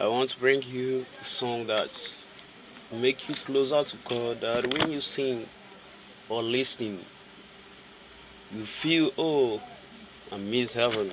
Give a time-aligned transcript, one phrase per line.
[0.00, 2.24] I want to bring you a song that
[2.90, 4.40] make you closer to God.
[4.40, 5.46] That when you sing
[6.30, 7.04] or listening,
[8.50, 9.60] you feel oh,
[10.32, 11.12] I miss heaven.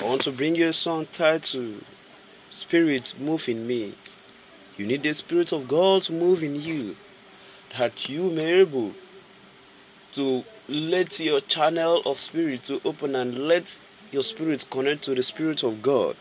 [0.00, 1.84] I want to bring you a song titled
[2.50, 3.94] Spirit Move in Me.
[4.76, 6.96] You need the Spirit of God to move in you
[7.78, 8.92] that you may be able
[10.14, 13.78] to let your channel of spirit to open and let
[14.10, 16.16] your spirit connect to the spirit of God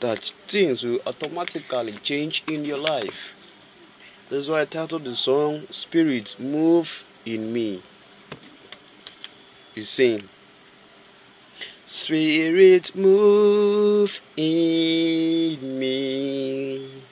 [0.00, 3.34] that things will automatically change in your life.
[4.30, 7.82] That's why I titled the song Spirit Move in Me.
[9.74, 10.28] You sing
[11.86, 17.02] Spirit move in me.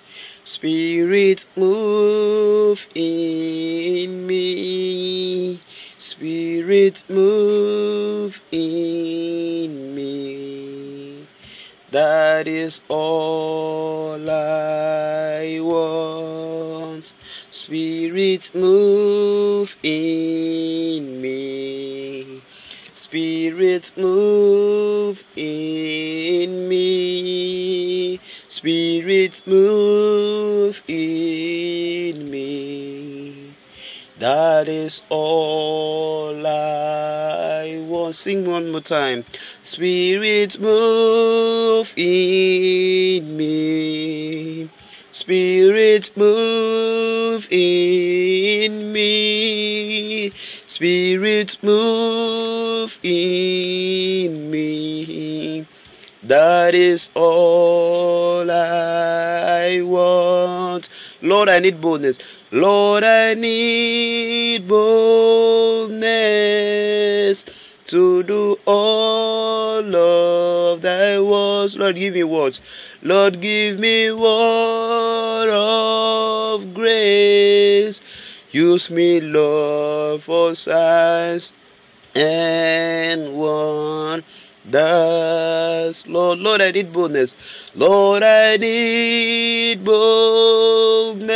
[0.44, 5.62] Spirit move in me.
[5.96, 8.95] Spirit move in
[12.36, 17.10] That is all I want.
[17.50, 22.42] Spirit move in me.
[22.92, 28.20] Spirit move in me.
[28.48, 33.55] Spirit move in me.
[34.18, 38.14] That is all I want.
[38.14, 39.26] Sing one more time.
[39.62, 44.70] Spirit move in me.
[45.10, 50.32] Spirit move in me.
[50.66, 55.66] Spirit move in me.
[56.22, 60.88] That is all I want.
[61.26, 62.18] Lord, I need boldness.
[62.52, 65.96] Lord, I need boldness
[67.86, 71.76] to do all of thy words.
[71.76, 72.60] Lord, give me words.
[73.02, 78.00] Lord, give me word of grace.
[78.52, 81.52] Use me, Lord, for signs
[82.14, 84.24] and wonders.
[84.68, 87.36] Lord, Lord, I need boldness.
[87.74, 91.26] Lord, I need boldness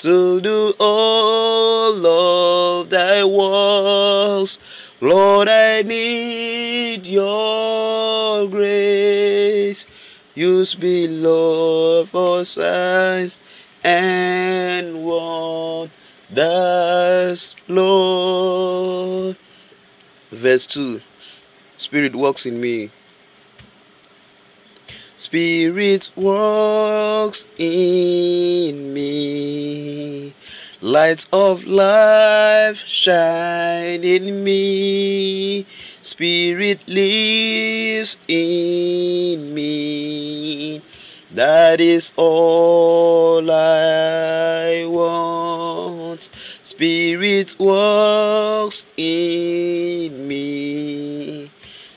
[0.00, 4.58] to do all of thy works.
[5.00, 9.86] Lord, I need your grace.
[10.34, 13.40] Use me, Lord, for signs
[13.82, 15.90] and wonders,
[17.68, 19.36] Lord.
[20.30, 21.00] Verse 2
[21.76, 22.90] Spirit works in me.
[25.14, 30.34] Spirit works in me.
[30.82, 35.66] Light of life shine in me.
[36.02, 40.82] Spirit lives in me.
[41.32, 46.28] That is all I want.
[46.62, 49.85] Spirit works in.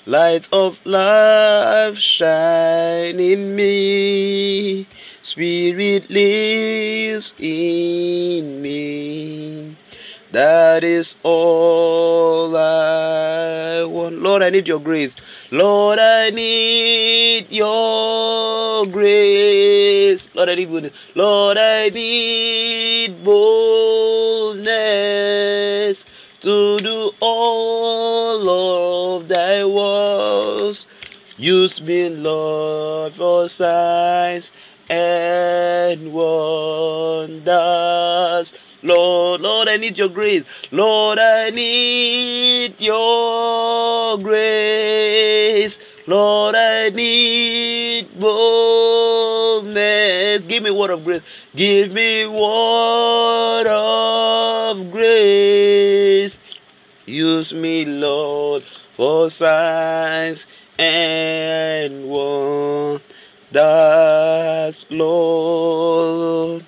[0.09, 4.88] Light of life shine in me.
[5.22, 9.78] Spirit lives in me.
[10.31, 14.24] That is all I want.
[14.24, 15.16] Lord, I need your grace.
[15.52, 20.28] Lord, I need your grace.
[20.34, 20.94] Lord, I need goodness.
[21.14, 24.50] Lord, I need boldness
[26.41, 30.85] to do all of thy works.
[31.38, 34.51] Use me, Lord, for signs
[34.89, 37.44] and wonders.
[38.81, 40.45] Lord, Lord, I need your grace.
[40.72, 45.79] Lord, I need your grace.
[46.07, 49.69] Lord, I need boldness.
[50.47, 51.22] Give me word of grace.
[51.55, 55.48] Give me word of grace.
[57.39, 58.63] Use me, Lord,
[58.97, 60.45] for signs
[60.77, 62.99] and wonders,
[64.90, 66.66] Lord.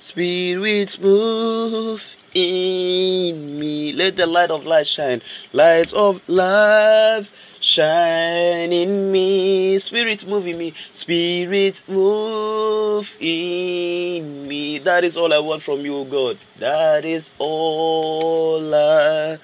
[0.00, 2.04] Spirit move
[2.34, 3.94] in me.
[3.94, 5.22] Let the light of light shine.
[5.54, 7.30] Light of life
[7.66, 9.78] shine in me.
[9.78, 10.72] Spirit move in me.
[10.92, 14.78] Spirit move in me.
[14.78, 16.38] That is all I want from you, God.
[16.60, 19.38] That is all I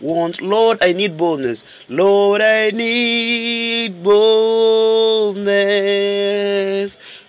[0.00, 0.40] want.
[0.40, 1.64] Lord, I need boldness.
[1.88, 5.36] Lord, I need boldness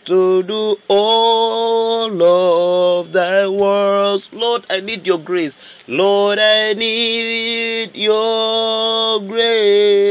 [0.06, 4.30] to do all of thy works.
[4.32, 5.58] Lord, I need your grace.
[5.88, 10.07] Lord, I need your grace.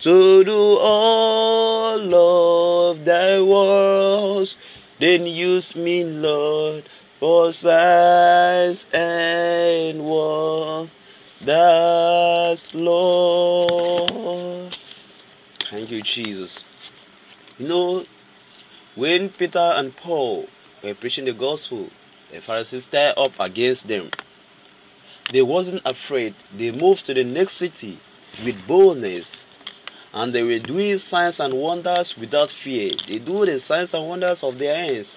[0.00, 4.56] To do all of thy works.
[4.98, 6.88] Then use me, Lord,
[7.18, 10.90] for signs and wonders.
[11.42, 14.76] That's Lord.
[15.70, 16.62] Thank you, Jesus.
[17.58, 18.04] You know,
[18.94, 20.48] when Peter and Paul
[20.84, 21.88] were preaching the gospel,
[22.30, 24.10] the Pharisees stirred up against them.
[25.32, 26.34] They wasn't afraid.
[26.54, 27.98] They moved to the next city
[28.44, 29.42] with boldness.
[30.12, 32.92] And they were doing signs and wonders without fear.
[33.06, 35.14] They do the signs and wonders of their hands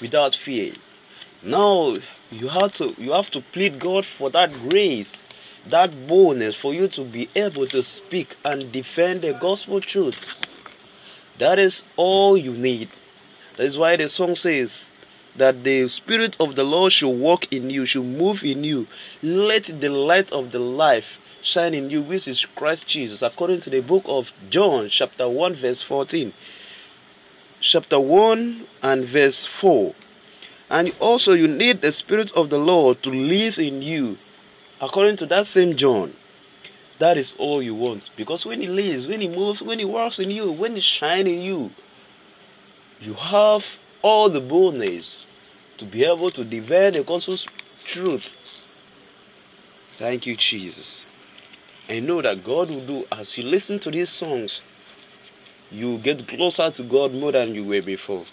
[0.00, 0.74] without fear.
[1.42, 1.98] Now
[2.30, 5.22] you have to you have to plead God for that grace,
[5.68, 10.16] that boldness for you to be able to speak and defend the gospel truth.
[11.38, 12.90] That is all you need.
[13.56, 14.90] That is why the song says
[15.36, 18.86] that the Spirit of the Lord should walk in you, should move in you.
[19.22, 23.70] Let the light of the life shine in you, which is Christ Jesus, according to
[23.70, 26.32] the book of John, chapter 1, verse 14.
[27.60, 29.94] Chapter 1 and verse 4.
[30.70, 34.16] And also, you need the Spirit of the Lord to live in you,
[34.80, 36.16] according to that same John.
[36.98, 38.08] That is all you want.
[38.16, 41.28] Because when He lives, when He moves, when He works in you, when He shines
[41.28, 41.70] in you,
[43.00, 45.18] you have all the boldness
[45.76, 47.46] to be able to defend the gospel's
[47.84, 48.30] truth.
[49.94, 51.04] Thank you, Jesus.
[51.88, 54.62] I know that God will do as you listen to these songs,
[55.70, 58.24] you get closer to God more than you were before.